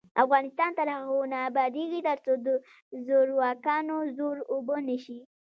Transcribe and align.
افغانستان 0.23 0.71
تر 0.79 0.87
هغو 0.97 1.19
نه 1.31 1.37
ابادیږي، 1.49 1.99
ترڅو 2.07 2.33
د 2.45 2.47
زورواکانو 3.07 3.97
زور 4.17 4.37
اوبه 4.53 4.77
نشي. 4.87 5.19